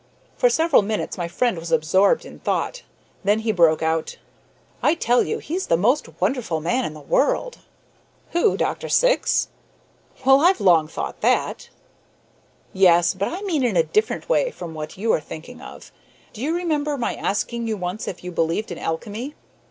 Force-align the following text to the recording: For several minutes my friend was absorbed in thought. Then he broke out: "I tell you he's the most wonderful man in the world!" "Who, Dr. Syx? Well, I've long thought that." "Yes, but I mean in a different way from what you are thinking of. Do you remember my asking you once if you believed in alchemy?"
For 0.35 0.49
several 0.49 0.81
minutes 0.81 1.15
my 1.15 1.27
friend 1.27 1.59
was 1.59 1.71
absorbed 1.71 2.25
in 2.25 2.39
thought. 2.39 2.81
Then 3.23 3.41
he 3.41 3.51
broke 3.51 3.83
out: 3.83 4.17
"I 4.81 4.95
tell 4.95 5.21
you 5.21 5.37
he's 5.37 5.67
the 5.67 5.77
most 5.77 6.19
wonderful 6.19 6.59
man 6.59 6.85
in 6.85 6.95
the 6.95 6.99
world!" 7.01 7.59
"Who, 8.31 8.57
Dr. 8.57 8.89
Syx? 8.89 9.49
Well, 10.25 10.41
I've 10.41 10.59
long 10.59 10.87
thought 10.87 11.21
that." 11.21 11.69
"Yes, 12.73 13.13
but 13.13 13.27
I 13.27 13.43
mean 13.43 13.63
in 13.63 13.77
a 13.77 13.83
different 13.83 14.27
way 14.27 14.49
from 14.49 14.73
what 14.73 14.97
you 14.97 15.13
are 15.13 15.19
thinking 15.21 15.61
of. 15.61 15.91
Do 16.33 16.41
you 16.41 16.55
remember 16.55 16.97
my 16.97 17.13
asking 17.13 17.67
you 17.67 17.77
once 17.77 18.07
if 18.07 18.23
you 18.23 18.31
believed 18.31 18.71
in 18.71 18.79
alchemy?" 18.79 19.35